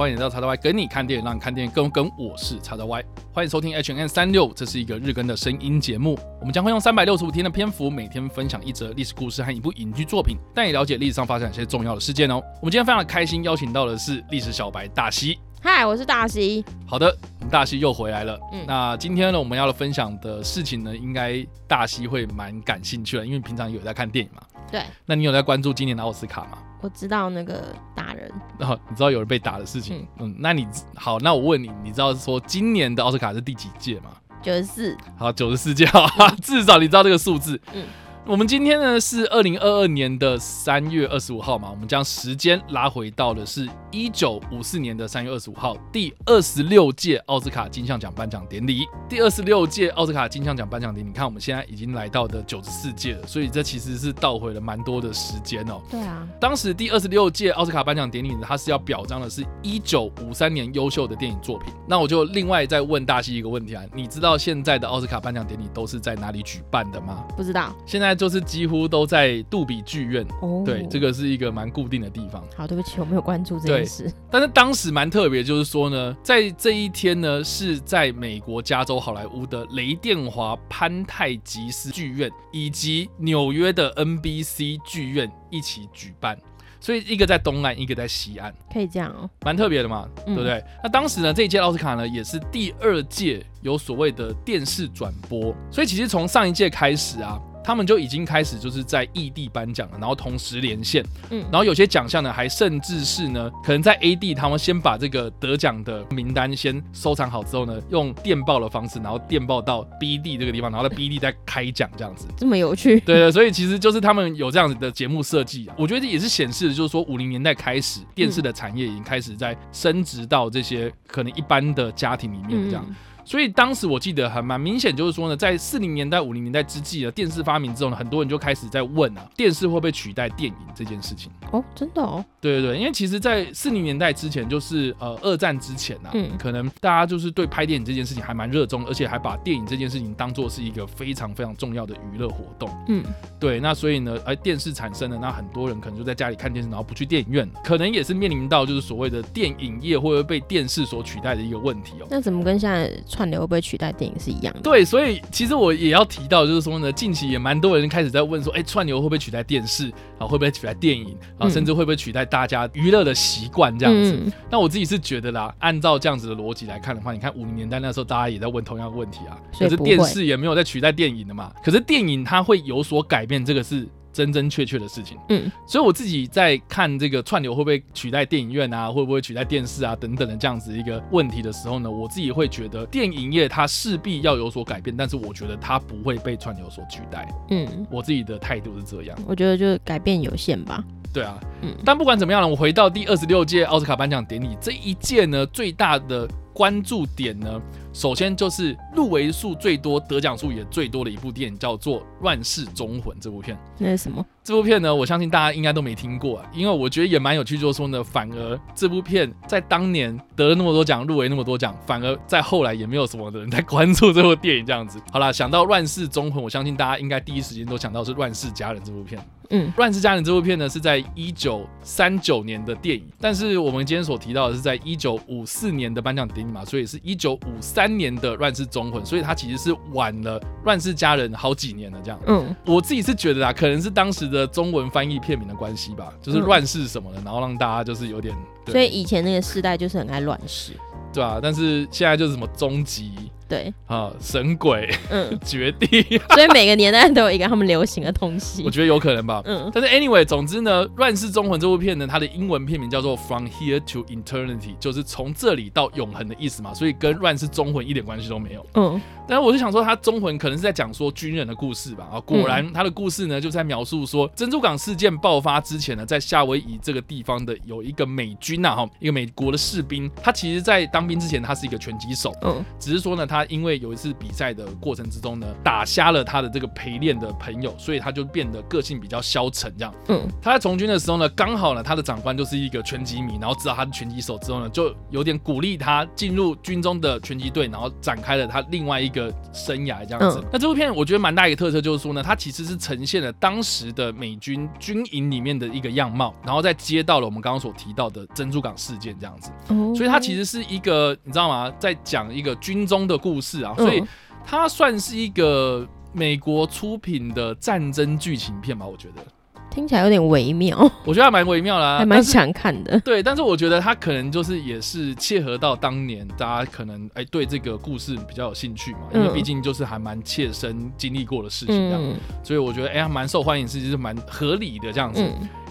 [0.00, 2.10] 欢迎来到叉叉 Y 跟你看电影，让你看电影更跟。
[2.16, 3.04] 我是叉叉 Y，
[3.34, 6.18] 欢迎收听 H N 三六，这是一个日更的声音节目。
[6.40, 12.36] 我们将会用三百六十五天的篇幅，每天分享一则历史故事和一部影剧作品，带你了解历史上发生一些重要的事件哦。
[12.62, 15.38] 我们今天非常的开心，邀请到的是历史小白大西。
[15.60, 16.64] 嗨，我是大西。
[16.86, 18.40] 好的，我们大西又回来了。
[18.54, 24.40] 嗯，那今天呢，我们要分享的事情呢，应该大西会蛮感兴趣的，因为平常有在看电影嘛。
[24.70, 24.82] 对。
[25.06, 26.58] 那你有在关注今年的奥斯卡吗？
[26.80, 30.06] 我知道那个打人，然后你知道有人被打的事情。
[30.18, 34.12] 嗯，那你好，那我问你，你知道说今年的奥斯卡是第几届吗？
[34.42, 34.96] 九十四。
[35.18, 35.86] 好，九十四届，
[36.42, 37.60] 至少你知道这个数字。
[37.74, 37.84] 嗯。
[38.30, 48.86] 我们今天呢是二零二二年的三月二十五号嘛，我们将时间拉回到的是一九五四年的三月二十五号，第二十六届奥斯卡金像奖颁奖典礼。
[49.08, 55.82] 第二十六届奥斯卡金像奖颁奖典礼，你看我们现在已经来到的九十四届了，所以这其实是倒回了蛮多的时间哦。
[55.90, 61.74] 对啊，当时第二十六届奥斯卡颁奖典礼呢，它是要表彰的是一九五三年优秀的电影作品。
[61.84, 67.24] 那我就另外再问大西一个问题啊，你知道现在的奥斯卡颁奖典礼都是在哪里举办的吗？
[67.36, 68.16] 不知道，现在。
[68.20, 72.44] 就是几乎都在杜比剧院，哦对，这个是一个蛮固定的地方。
[72.54, 74.12] 好，对不起，我没有关注这件事。
[74.30, 86.38] 但是当时蛮特别，就是说呢，在这一天呢，是在美国加州好莱坞的雷电华潘泰吉斯剧院以及纽约的 NBC 剧院一起举办。
[86.78, 90.62] 所以一个在东岸，一个在西岸，可以这样哦，蛮特别的嘛，对不对？
[90.82, 97.40] 那当时呢，这一届奥斯卡呢，也是第二届有所谓的电视转播，所以其实从上一届开始啊。
[97.62, 122.84] 他们就已经开始就是在异地颁奖了，然后同时连线，嗯，然后有些奖项呢，还甚至是呢，可能在 A 地他们先把这个得奖的名单先收藏好之后呢，用电报的方式，然后电报到 B 地这个地方，然后在 B 地再开奖这样子，这么有趣，对对，所以其实就是他们有这样子的节目设计啊，我觉得也是显示的就是说五零年代开始，电视的产业已经开始在升值到这些可能一般的家庭里面这样。
[123.24, 131.30] 所以当时我记得还蛮明显，就是说呢，在四零年代、五零年代之际呢，电视发明之后呢，很多人就开始在问啊，电视会不会取代电影这件事情？
[131.52, 132.24] 哦，真的哦。
[132.40, 142.70] 对对对，因为其实，在四零年代之前，就是呃二战之前啊，嗯，可能大家就是对拍电影这件事情还蛮热衷，而且还把电影这件事情当做是一个非常非常重要的娱乐活动。
[142.88, 143.04] 嗯，
[143.38, 143.60] 对。
[143.60, 152.06] 那所以呢，而电视产生了那很多人可能就在家里看电视，然后不去电影院，可能也是面临到就是所谓的电影业会不会被电视所取代的一个问题哦。
[152.10, 152.90] 那怎么跟现在？
[153.20, 154.60] 串流会不会取代电影是一样的？
[154.62, 160.26] 对，所以其实我也要提到，就是说呢，近期也蛮多人开始在问说，哎，串流会不会取代电视啊？
[160.26, 161.46] 会不会取代电影啊？
[161.46, 164.18] 甚至会不会取代大家娱乐的习惯这样子？
[164.50, 171.52] 那我自己是觉得啦，按照这样子的逻辑来看的话，你看五零年代那时候大家也在问同样的问题啊，可是电视也没有在取代电影的嘛。
[171.62, 173.86] 可是电影它会有所改变，这个是。
[174.12, 190.82] 真真确确的事情，嗯，所以我自己在看这个串流会不会取代电影院啊，会不会取代电视啊等等的这样子一个问题的时候呢，我自己会觉得电影业它势必要有所改变，但是我觉得它不会被串流所取代，嗯，我自己的态度是这样，我觉得就是改变有限吧，
[191.12, 197.60] 对啊，嗯，但不管怎么样呢，我回到第二十六届奥斯卡颁奖典礼这一届呢，最大的关注点呢。
[197.92, 203.58] 首先就是入围数最多、得奖数也最多的一部电影，叫做《乱世忠魂》这部片。
[203.78, 204.24] 那是什么？
[204.42, 204.94] 这部片呢？
[204.94, 214.98] 我相信大家应该都没听过啊，因为我觉得也蛮有趣，就是说呢，反而这部片在当年得了那么多奖，入围那么多奖，反而在后来也没有什么的人在关注这部电影这样子。
[215.12, 219.20] 好啦，想到《乱世忠魂》，我相信大家应该第一时间都想到是《乱世佳人》这部片。
[219.52, 231.98] 嗯，《乱世佳人》这部片呢是在一九三九年的电影，但是我们今天所提到的是在一九五四年的颁奖典礼嘛，所以是一九五三年的《乱世忠魂》，所以它其实是晚了《乱世佳人》好几年了。
[232.04, 238.34] 这样，嗯，我自己是觉得啊，可能是当时的中文翻译片名的关系吧，就是乱世什么的，然后让大家就是有点，
[238.66, 240.72] 所以以前那个时代就是很爱乱世，
[241.12, 241.38] 对吧？
[241.42, 243.12] 但是现在就是什么终极。
[243.50, 243.74] 对。
[243.86, 245.86] 啊，神鬼，嗯， 绝地，
[246.30, 279.94] 所以每个年代都有一个他们流行的东西，我觉得有可能吧，嗯，但是 anyway，总之呢，《乱世忠魂》这部片呢，它的英文片名叫做 From Here to Eternity，就是从这里到永恒的意思嘛，所以跟《乱世忠魂》一点关系都没有，嗯，但是我就想说，它忠魂可能是在讲说军人的故事吧，啊，果然他的故事呢，就在描述说珍珠港事件爆发之前呢，在夏威夷这个地方的有一个美军呐，哈，一个美国的士兵，他其实在当兵之前，他是一个拳击手，嗯，只是说呢，他他因为有一次比赛的过程之中呢，打瞎了他的这个陪练的朋友，所以他就变得个性比较消沉这样。
[280.08, 290.42] 嗯，他在从军的时候呢，刚好呢他的长官就是一个拳击迷，然后知道他是拳击手之后呢，就有点鼓励他进入军中的拳击队，然后展开了他另外一个生涯这样子。
[290.52, 299.50] 那这部片我觉得蛮大一个特色就是说呢，它其实是呈现了当时的美军军营里面的一个样貌，然后再接到了我们刚刚所提到的珍珠港事件这样子。
[299.68, 304.02] 哦所以它其实是一个你知道吗，在讲一个军中的故事啊，所以
[304.46, 309.22] 它算是一个美国出品的战争剧情片吧，我觉得。
[309.70, 312.98] 听起来有点微妙，我觉得还蛮微妙啦，还蛮想看的。
[313.02, 322.02] 对，但是我觉得他可能就是也是切合到当年大家可能哎对这个故事比较有兴趣嘛，因为毕竟就是还蛮切身经历过的事情这样，
[322.42, 325.24] 所以我觉得哎蛮受欢迎，其实是蛮合理的这样子。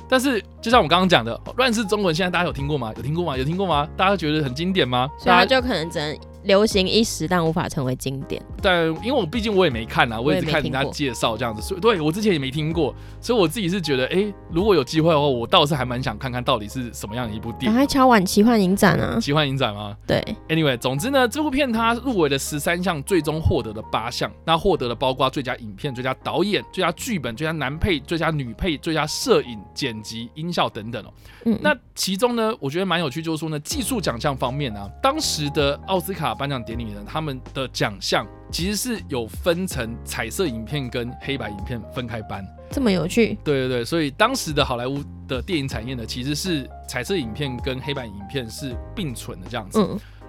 [0.07, 2.93] 但是就像我刚刚讲的，《乱世中文》现在大家有听过吗？
[2.95, 3.37] 有听过吗？
[3.37, 3.85] 有听过吗？
[3.97, 5.09] 大家觉得很经典吗？
[5.19, 6.17] 所以它就可能只能。
[6.43, 8.41] 流行一时，但无法成为经典。
[8.61, 17.77] 但因为我毕竟我也没看啊，我也是看人家介绍这样子，所以对我之前也没听过，所以我自己是觉得，哎，如果有机会的话，我倒是还蛮想看看到底是什么样的一部电影。
[17.77, 19.19] 还敲碗奇幻影展啊？
[19.19, 19.95] 奇幻影展吗？
[20.07, 20.23] 对。
[20.47, 24.31] Anyway，总之呢，这部片它入围了十三项，最终获得了八项。
[24.45, 31.13] 那获得了包括最佳影片、最佳导演、最佳剧本、最佳男配、最佳女配、最佳摄影、剪辑、音效等等哦。
[31.45, 31.59] 嗯。
[31.61, 37.03] 那其中呢，我觉得蛮有趣，就是说呢，技术奖项方面呢，当时的奥斯卡颁奖典礼呢。
[37.07, 43.37] 他们的奖项其实是有分成彩色影片跟黑白影片分开颁，这么有趣？
[43.43, 49.79] 对对对，所以当时的好莱坞的电影产业呢，其实是彩色影片跟黑白影片是并存的这样子。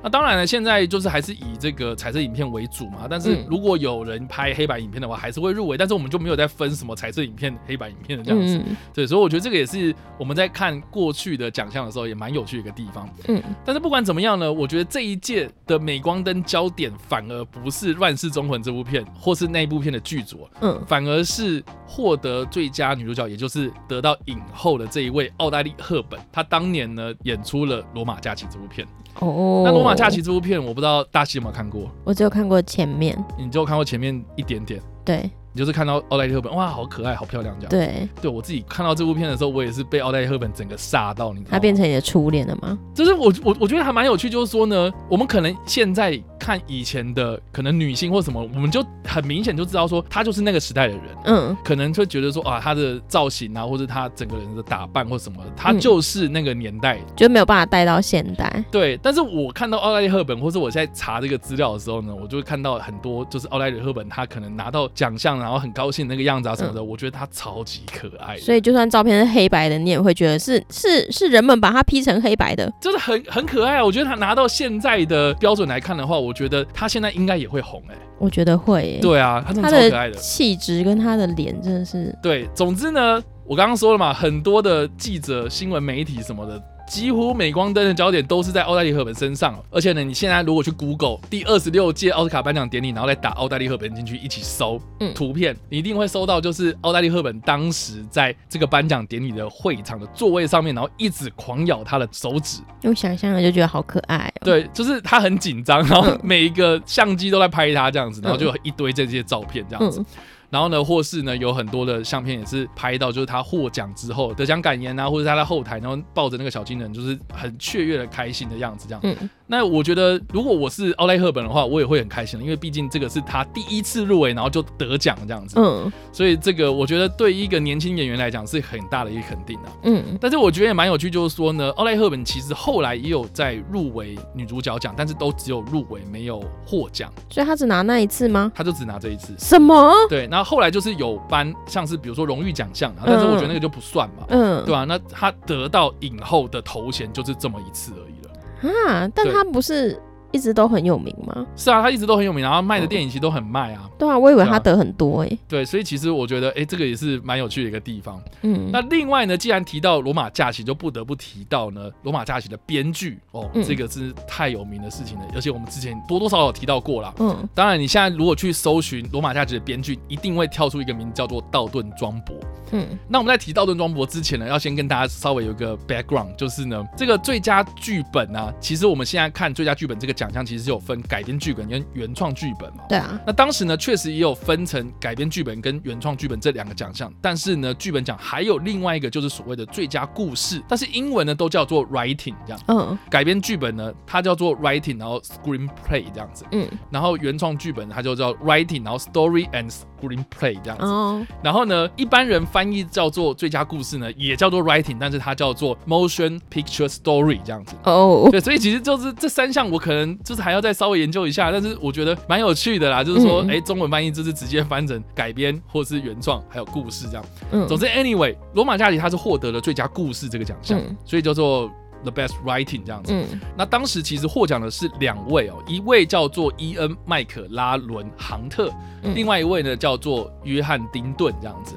[0.02, 3.06] 那当然了，现在就是还是以这个彩色影片为主嘛。
[3.08, 5.76] 但是如果有人拍黑白影片的话，还是会入围。
[5.76, 8.62] 但是我们就没有再分什么彩色影片、黑白影片的这样子。
[8.94, 13.08] 对，所以我觉得这个也是我们在看过去的奖项的时候也蛮有趣的一个地方。
[13.28, 13.42] 嗯。
[13.64, 26.18] 但是不管怎么样呢，我觉得这一届的镁光灯焦点反而不是《乱世忠魂》这部片，或是那一部片的剧组，嗯，反而是获得最佳女主角，也就是得到影后的这一位奥黛丽·赫本。
[26.32, 28.86] 她当年呢演出了《罗马假期》这部片。
[29.18, 35.30] 哦，那《罗马假期》这部片，我不知道大西有没有看过，我只有看过前面，你只有看过前面一点点，对。
[35.52, 37.70] 你就是看到奥黛丽·赫本，哇，好可爱，好漂亮，这样。
[37.70, 41.52] 对，对我自己看到这部片的时候，我也是被奥黛丽·赫本整个吓到，你知道吗？
[41.52, 42.78] 她变成你的初恋了吗？
[42.94, 58.64] 就是我，我，我觉得还蛮有趣，就是说呢，我们可能现在看以前的可能女性或什么，我们就很明显就知道说，她就是那个时代的人，嗯，可能会觉得说，啊，她的造型啊，或者她整个人的打扮或什么，她就是那个年代，就没有办法带到现代。
[58.70, 66.20] 对，但是我看到奥黛丽·赫本，或者我现在查这个资料的时候呢，我就会看到很多，就是奥黛丽·赫本，她可能拿到奖项，然后很高兴那个。
[66.20, 68.36] 样子啊什么的，我觉得他超级可爱。
[68.36, 73.84] 所以就算照片是黑白的，你也会觉得是是是人们把它 P 成黑白的，真的很很可爱啊！
[73.84, 77.94] 我觉得他拿到现在的标准来看的话，我觉得他现在应该也会红哎。
[78.18, 78.98] 我觉得会。
[79.00, 82.14] 对啊，他真的超可爱的气质跟他的脸真的是。
[82.22, 86.62] 对，总之呢，我刚刚说了嘛，很多的记者、新闻媒体什么的。
[86.90, 94.80] 几乎镁光灯的焦点都是在奥黛丽·赫本身上，而且呢，你现在如果去 Google 第二十六届奥斯卡颁奖典礼，然后再打奥黛丽·赫本进去一起搜
[95.14, 102.60] 图片，你一定会搜到就是奥黛丽·赫本当时在这个颁奖典礼的会场的座位上面，然后一直狂咬她的手指。
[102.80, 104.28] 用想象了就觉得好可爱。
[104.40, 110.04] 对，就是她很紧张，然后每一个相机都在拍她这样子，然后就有一堆这些照片这样子。
[110.50, 119.00] 然后呢，或是呢，有很多的相片也是拍到，就是他获奖之后得奖感言啊，或者他在后台，然后抱着那个小金人，就是很雀跃的开心的样子，这样。
[119.04, 119.30] 嗯。
[119.46, 125.56] 那我觉得，如果我是奥莱赫本的话，我也会很开心的，因为毕竟这个是他第一次入围，然后就得奖这样子。
[125.58, 125.90] 嗯。
[126.12, 129.72] 所以这个我觉得对一个年轻演员来讲是很大的一个肯定啊。
[129.84, 130.18] 嗯。
[130.20, 137.12] 但是我觉得也蛮有趣，就是说呢，奥莱赫本其实后来也有在入围女主角奖，但是都只有入围，没有获奖。
[137.28, 138.50] 所以他只拿那一次吗？
[138.54, 139.34] 他就只拿这一次。
[139.38, 139.92] 什么？
[140.08, 140.28] 对。
[140.30, 144.24] 然后后来就是有颁，像是比如说荣誉奖项，但是我觉得那个就不算嘛。
[144.28, 144.64] 嗯。
[144.64, 144.84] 对吧？
[144.84, 148.90] 那他得到影后的头衔就是这么一次而已了。
[148.90, 149.10] 啊！
[149.14, 150.00] 但他不是。
[150.32, 151.46] 一直都很有名吗？
[151.56, 153.88] 是啊，他一直都很有名，然后卖的电影其实都很卖啊。
[153.98, 155.38] 对啊，我以为他得很多哎。
[155.48, 158.20] 对，所以其实我觉得，哎，这个也是蛮有趣的一个地方。
[158.42, 165.24] 嗯，那另外呢，既然提到《罗马假期》，就不得不提到呢，《罗马假期》的编剧哦，这个是太有名的事情了。
[165.34, 167.12] 而且我们之前多多少少提到过啦。
[167.18, 172.36] 嗯，当然，你现在如果去搜寻《罗马假期》的编剧，一定会跳出一个名字叫做道顿庄博。
[172.72, 182.84] 嗯，那我们在提道顿庄博之前呢，要先跟大家稍微有一个 background，就是呢，这个最佳剧本啊，其实我们现在看最佳剧本这个奖项其实是有分改编剧本跟原创剧本嘛。
[182.90, 183.18] 对啊。
[183.26, 192.60] 那当时呢，确实也有分成改编剧本跟原创剧本这两个奖项，但是呢，剧本奖还有另外一个就是所谓的最佳故事，但是英文呢都叫做 writing 这样。
[192.68, 192.98] 嗯。
[193.08, 196.44] 改编剧本呢，它叫做 writing，然后 screenplay 这样子。
[196.52, 196.68] 嗯。
[196.90, 200.84] 然后原创剧本它就叫 writing，然后 story and screenplay 这样子。
[200.84, 201.26] 哦。
[201.42, 207.74] 然后呢，一般人翻译叫做最佳故事呢，也叫做 writing，但是它叫做 motion picture story 这样子。
[207.84, 208.28] 哦。
[208.30, 213.02] 对，所以其实就是这三项，我可能就是还要再稍微研究一下，但是我觉得蛮有趣的啦。
[213.02, 217.24] 就是说，哎，中文翻译就是直接翻成改编或是原创，还有故事这样。
[217.52, 217.66] 嗯。
[217.66, 221.70] 总之，anyway，罗马假期它是获得了最佳故事这个奖项，所以叫做
[222.02, 223.12] the best writing 这样子。
[223.12, 223.40] 嗯。
[223.56, 228.70] 那当时其实获奖的是两位哦，一位叫做伊恩麦克拉伦杭特，
[229.14, 231.74] 另外一位呢叫做约翰丁顿这样子。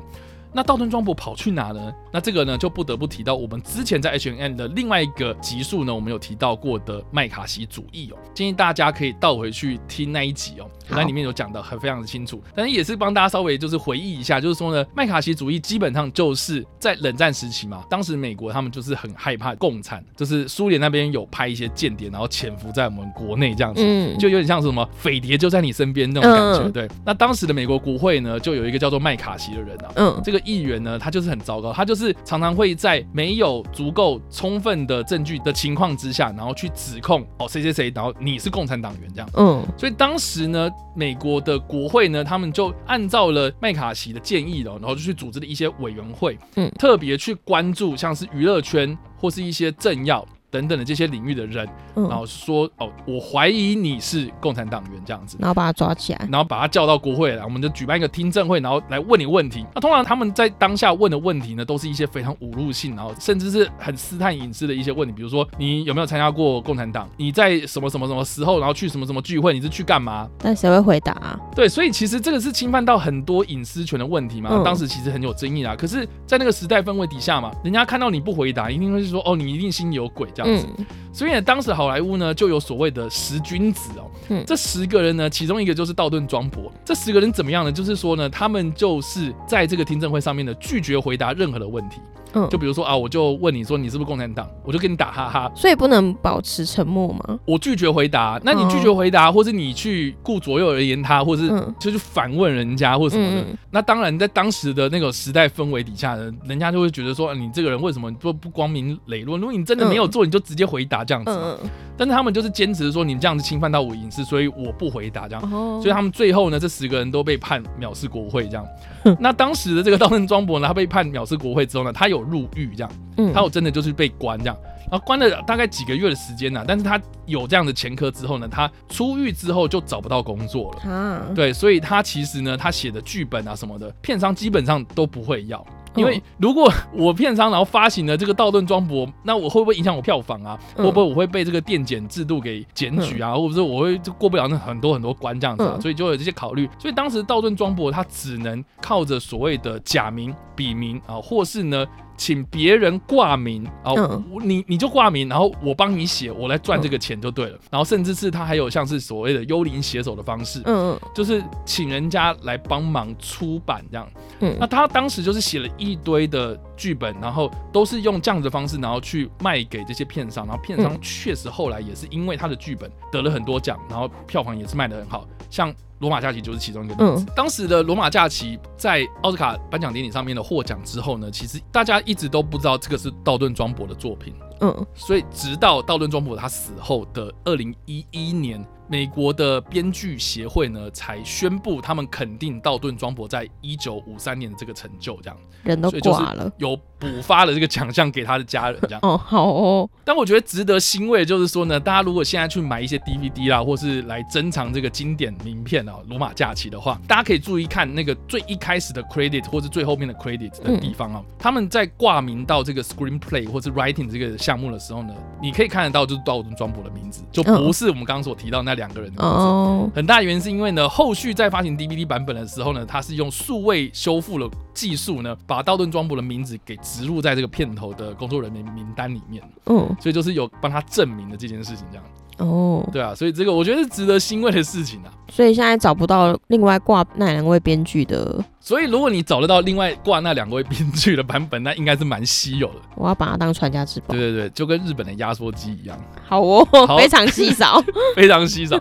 [0.53, 1.93] 那道顿庄博跑去哪呢？
[2.11, 8.17] 那这个呢，就不得不提到我们之前在 H N N 的另外一个集数呢，我们有提到过的麦卡锡主义哦。
[8.35, 12.41] 建议大家可以倒回去听那一集哦，那里面有讲的很非常的清楚。
[12.55, 23.81] 但是也是帮大家稍微就是回忆一下，就是说呢，麦卡锡主义基本上就是在冷战时期嘛，当时美国他们就是很害怕共产，就是苏联那边有派一些间谍，然后潜伏在我们国内这样子，
[24.19, 26.69] 就有点像是什么匪谍就在你身边那种感觉。
[26.69, 30.42] 对，那当时的美国国会呢，就有一个叫做麦卡锡的人啊，嗯，这个。
[30.45, 39.29] 议员呢，他就是很糟糕，他就是常常会在没有足够充分的证据的情况之下，然后去指控哦谁谁谁，然后你是共产党员这样。
[39.35, 50.25] 嗯，所以当时呢，美国的国会呢，他们就按照了麦卡锡的建议了，然后就去组织了一些委员会，嗯，特别去关注像是娱乐圈或是一些政要。
[50.53, 59.65] 等等的这些领域的人，然后说哦，我怀疑你是共产党员这样子，然后把他抓起来，然后把他叫到国会来，我们就举办一个听证会，然后来问你问题。
[59.73, 67.09] 那通常他们在当下问的问题呢，都是一些非常侮辱性，然后甚至是很私探隐私的一些问题，比如说你有没有参加过共产党？
[67.17, 69.53] 你在什么什么什么时候，然后去什么什么聚会？
[69.53, 70.29] 你是去干嘛？
[70.43, 71.39] 那谁会回答啊？
[71.55, 74.61] 对，所以其实这个是侵犯到很多隐私权的问题嘛。
[74.63, 75.75] 当时其实很有争议啊。
[75.75, 80.67] 可是，在那个时代氛围底下嘛，人家看到你不回答，一定会说哦，你一定心里有鬼这样子。
[81.11, 86.71] 所以呢，当时好莱坞呢就有所谓的十君子哦，嗯，这十个人呢，其中一个就是道顿庄博。
[86.83, 87.71] 这十个人怎么样呢？
[87.71, 92.01] 就是说呢，他们就是在这个听证会上面呢，拒绝回答任何的问题。
[92.33, 95.51] 嗯，就比如说啊，我就问你说你是不是共产党，我就跟你打哈哈。
[95.55, 97.39] 所以不能保持沉默吗？
[97.45, 109.37] 我拒绝回答，那你拒绝回答，或是你去顾左右而言他，或者是就是反问人家或什么的，那当然在当时的那个时代氛围底下呢，人家就会觉得说你这个人为什么不不光明磊落？
[109.37, 111.59] 如果你真的没有做，你就直接回答这样子。
[111.97, 115.49] 但是他们就是坚持说你们这样子侵犯到我隐私，所以我不回答这样。
[115.81, 118.65] 所以他们最后呢，这十个人都被判藐视国会这样。
[119.19, 122.91] 那当时的这个道顿庄博呢，他被判藐视国会之后呢，他有入狱这样，
[123.33, 124.57] 他有真的就是被关这样，
[124.89, 126.63] 然后关了大概几个月的时间呢。
[126.67, 130.91] 但是他有这样的前科之后呢，他出狱之后就找不到工作了。
[130.91, 135.63] 啊，对，所以他其实呢，他写的剧本啊什么的，片商基本上都不会要。
[135.95, 140.59] 因为如果我片商然后发行了这个道顿庄博，那我会不会影响我票房啊？
[140.75, 143.33] 会不会我会被这个电检制度给检举啊？
[143.33, 145.77] 或者是我会就过不了那很多很多关这样子啊？
[145.81, 146.69] 所以就有这些考虑。
[146.79, 151.85] 所以当时道顿庄博他只能靠着所谓的假名、笔名啊，或是呢。
[152.15, 157.57] 请别人挂名，然后你你就挂名，然后我帮你写，我来赚这个钱就对了。
[157.71, 164.07] 然后甚至是他还有像是所谓的幽灵写手的方式，嗯嗯，就是请人家来帮忙出版这样。
[164.39, 170.45] 嗯，那他当时就是写了一堆的剧本，然后都是用这样的方式，然后去卖给这些片商。
[170.45, 175.73] 然后片商确实后来也是因为他的剧本得了很多奖，然后票房也是卖得很好，像。
[176.03, 177.25] 罗马假期就是其中一个例子。
[177.33, 184.35] 当时的罗马假期在奥斯卡颁奖典礼上面的获奖之后呢，其实大家一直都不知道这个是道顿庄博的作品。
[184.59, 188.61] 嗯，所以直到道顿庄博他死后的二零一一年。
[188.93, 195.37] 美国的编剧协会呢，才宣布他们肯定道顿庄博在一九五三年的这个成就，这样。
[195.63, 198.99] 人都挂了，有补发了这个奖项给他的家人，这样。
[199.01, 199.89] 哦好哦。
[200.03, 218.73] 但我觉得值得欣慰，就是说呢，大家如果现在去买一些 DVD 啦，或是来珍藏这个经典名片啊，《罗马假期》的话，大家可以注意看那个最一开始的 credit 或是最后面的 credit 的地方啊，他们在挂名到这个 screenplay 或是 writing 这个项目的时候呢，你可以看得到就是道顿庄博的名字，就不是我们刚刚所提到那。
[218.73, 232.03] 两个人哦，很大原因是因为呢，后续在发行 DVD 版本的时候呢，他是用数位修复了技术呢，把道顿庄博的名字给植入在这个片头的工作人员名单里面，嗯，所以就是有帮他证明的这件事情这样。
[232.37, 235.11] 哦，对啊，所以这个我觉得是值得欣慰的事情啊。
[235.29, 242.75] 所以现在找不到另外挂那两位编剧的，所以如果你找得到另外挂那两位编剧的版本，那应该是蛮稀有的。
[242.95, 244.19] 我要把它当传家之宝对。
[244.19, 245.97] 对对，就跟日本的压缩机一样，
[246.27, 247.83] 好哦，好 非常稀少。
[248.15, 248.79] 非常稀少。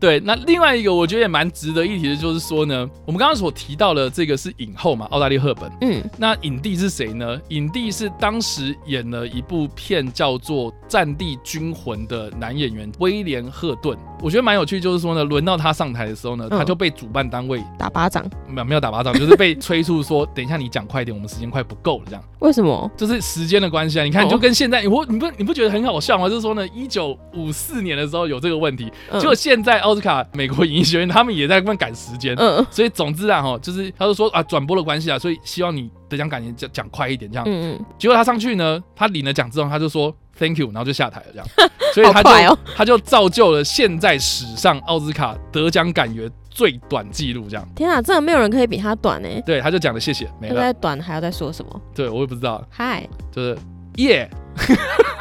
[0.00, 5.70] 对，那另外一个我觉得也蛮值得一提的，就是说呢，我们刚刚所提到的这个是影后嘛，澳大利赫本。
[5.82, 7.38] 嗯，那影帝是谁呢？
[7.48, 13.94] 影帝是当时演了一部片叫做《战地军魂》的男演员威廉·赫顿。
[14.22, 22.22] 我觉得蛮有趣，就是说呢，轮到他上台的时候呢，嗯他就被主办单位打巴掌，没有 没有打巴掌，就是被催促说，等一下你讲快一点，我们时间快不够了，这样。
[22.40, 22.90] 为什么？
[22.96, 26.28] 就是时间的关系啊，你看，哦就跟现在，我你不你不觉得很好笑吗？
[26.28, 37.44] 就是说呢，一九五四年的时候有这个问题，嗯结果现在奥斯卡美国影艺学院他们也在问赶时间，嗯所以总之啊，哈，就是他就说啊，转播的关系啊，所以希望你得奖感言讲讲快一点这样。
[37.46, 41.46] 嗯嗯，结果他上去呢，他领了奖之后，他就说 Thank you，然后就下台了这样，
[41.92, 47.68] 所以他就、哦他就造就了现在史上奥斯卡得奖感言最短记录这样。
[47.76, 49.28] 天啊，真的没有人可以比他短呢。
[49.44, 50.72] 对，他就讲了谢谢没了。
[50.74, 51.80] 短还要再说什么？
[51.94, 53.58] 对我也不知道，嗨，就是
[53.96, 54.26] 耶。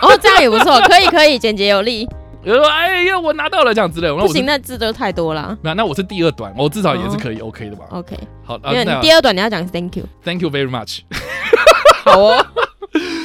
[0.01, 2.07] 哦，这样也不错，可以可以，简洁有力。
[2.41, 5.57] 有人说哎呀，我拿到了这样之类不行，那字都太多了。
[5.61, 10.05] 没有，那我是第二段，我至少也是可以 OK 的吧？OK，好，那第二段你要讲 Thank you。
[10.23, 11.01] Thank you very much。
[12.05, 12.45] 好哦，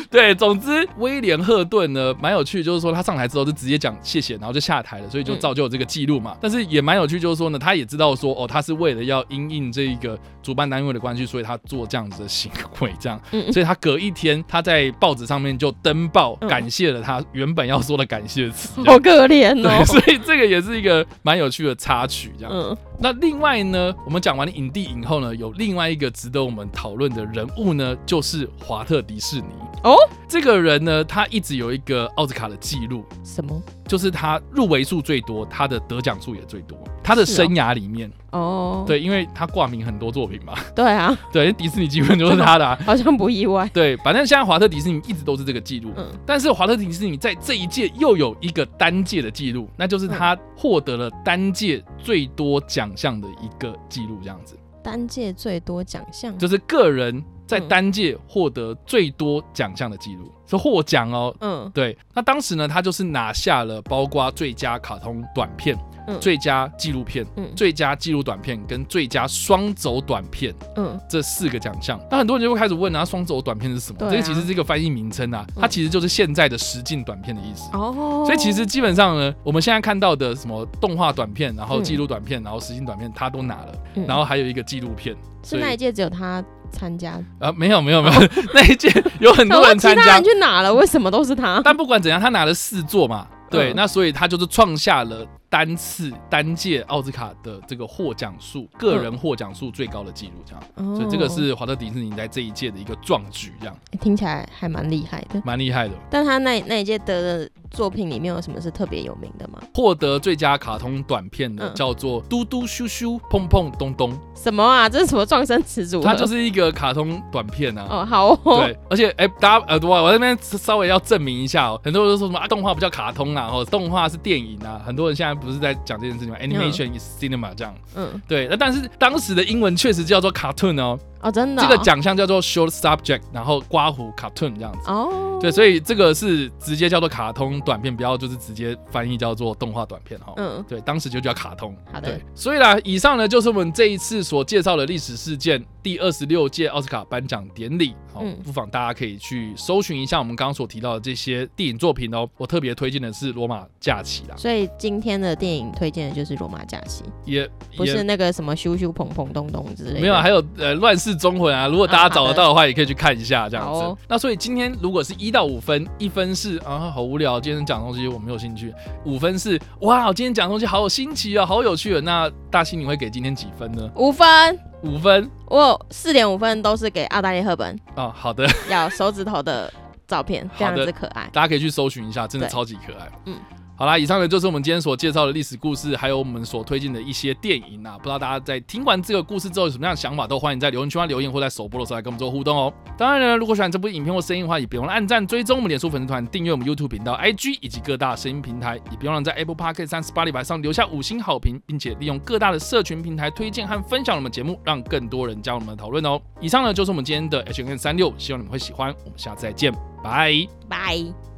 [0.11, 6.37] 对，总之威廉赫顿呢蛮有趣，就是说他上台之后就直接讲谢谢，然后就下台了，所以就嗯造就了这个记录嘛。
[6.41, 18.83] 但是也蛮有趣，就是说呢，他也知道说哦，他是为了要因应这一个主办单位的关系，所以他做这样子的行为，这样，嗯 所以他隔一天他在报纸上面就登报嗯感谢了他原本要说的感谢词。
[18.85, 19.85] 好可怜对，哦。
[19.85, 22.53] 所以这个也是一个蛮有趣的插曲，这样。
[22.55, 29.49] 嗯，那另外呢，我们讲完了影帝影后呢，有另外一个值得我们讨论的人物呢，就是华特迪士尼。
[29.83, 29.97] 哦，
[30.29, 33.61] 这个人呢，他一直有一个奥斯卡的记录，什么？
[33.87, 36.79] 就是他入围数最多，他的得奖数也最多。
[37.03, 42.79] 他的生涯里面，哦，对，因为他挂名很多作品嘛，对啊，对，迪士尼基本就是他的、啊。
[42.87, 43.69] 好像不意外。
[43.75, 54.59] 对，反正现在华特迪士尼一直都是这个记录，嗯但是华特迪士尼在这一届又有一个单届的记录，那就是他获得了单届最多奖项的一个记录，这样子。
[54.83, 57.69] 单届最多奖项，就是个人在嗯。
[57.69, 61.35] 单届获得最多奖项的记录，是获奖哦。
[61.41, 61.71] 嗯。
[61.75, 66.19] 对，那当时呢，他就是拿下了包括最佳卡通短片、嗯。
[66.21, 67.49] 最佳纪录片、嗯。
[67.55, 70.99] 最佳纪录短片跟最佳双轴短片嗯。
[71.09, 72.01] 这四个奖项。
[72.11, 73.99] 那很多人就会开始问啊，双轴短片是什么？
[74.11, 75.71] 这个其实是一个翻译名称啊，它嗯。
[75.71, 77.68] 其实就是现在的实境短片的意思。
[77.73, 81.85] 哦，所以其实基本上呢，我们现在看到的什么动画短片，然后嗯。
[81.85, 84.07] 纪录短片，然后实境短片，他都拿了，嗯。
[84.07, 85.14] 然后还有一个纪录片。
[85.42, 88.20] 是那一届只有他参加，啊，没有没有没有，
[88.55, 90.72] 那一届有很多人参加其他人，去哪了？
[90.74, 91.61] 为什么都是他？
[91.64, 105.40] 但不管怎样，他拿了四座嘛，对，嗯那所以他就是创下了单次单届奥斯卡的这个获奖数，个人获奖数最高的记录，这样，哦所以这个是华特迪士尼在这一届的一个壮举，这样听起来还蛮厉害的。
[105.44, 105.94] 蛮厉害的。
[106.11, 109.59] 但他那那一届得的作品里面有什么是特别有名的吗？
[109.75, 114.89] 获得最佳卡通短片的嗯叫做《嘟嘟咻咻碰碰咚咚》，什么啊？
[114.89, 116.01] 这是什么撞声词组？
[116.03, 117.87] 它就是一个卡通短片啊。
[117.91, 121.81] 哦，好哦，对，而且哎、大家耳朵，我这边稍微要证明一下哦。
[121.85, 124.81] 很多人都说什么啊，动画不叫卡通啊，或者动画是电影啊。
[124.87, 127.75] 很多人现在不是在讲这件事情吗？Animation is cinema 这样。
[127.97, 134.91] 嗯，对，那但是当时的英文确实叫做 cartoon 哦，哦，真的哦、这个奖项叫做 short subject，然后刮胡 cartoon 这样子。
[134.91, 140.35] 哦，对，所以这个是直接叫做卡通短片，不要就是直接翻译叫做动画短片哈。
[140.37, 141.75] 嗯，对，当时就叫卡通。
[141.91, 147.95] 好的对，所以啦，以上呢就是我们这一次所介绍的历史事件第二十六届奥斯卡颁奖典礼。
[148.13, 152.29] 好、嗯不妨大家可以去搜寻一下我们刚刚所提到的这些电影作品哦。
[152.37, 160.01] 我特别推荐的是《罗马假期》啦，所以今天的电影推荐的就是《罗马假期》，也不是那个什么咻咻砰砰咚咚之类的。
[160.01, 163.96] 没有，还有呃《乱世忠魂》啊，如果大家找得到的话，也可以去看一下这样子。
[164.09, 168.72] 那所以今天如果是一到五分，一分是啊好无聊，今天讲的东西我没有兴趣；
[169.05, 172.00] 五分是哇，今天讲的东西好有新奇啊，好有趣啊。
[172.05, 173.90] 那大兴你会给今天几分呢？
[173.96, 179.72] 五分，五分我有四点五分都是给澳大利赫本，哦，好的，要手指头的
[180.07, 181.29] 照片，非常之可爱。
[181.33, 183.11] 大家可以去搜寻一下，真的超级可爱。
[183.27, 183.37] 嗯。
[183.77, 187.99] 好啦，以上呢就是我们今天所介绍的历史故事，还有我们所推荐的一些电影啊。
[187.99, 192.73] 不知道大家在听完这个故事之后有什么样的想法，都欢迎在留言区留言，或在首播的时候来跟我们做互动哦。
[192.97, 206.21] 当然呢，如果喜欢这部影片或声音的话，也别忘了按赞、追踪我们脸书粉丝团、订阅我们 YouTube 频道、IG 以及各大声音平台，也别忘了在 Apple Podcast 三十八里百上留下五星好评，并且利用各大的社群平台推荐和分享我们节目，让更多人加入我们的讨论哦。
[206.41, 208.95] 以上呢就是我们今天的 H N 三六，希望你们会喜欢。
[209.05, 210.47] 我们下次再见，拜。
[210.69, 211.34] 拜。